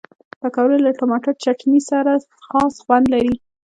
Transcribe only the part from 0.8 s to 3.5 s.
له ټماټر چټني سره خاص خوند لري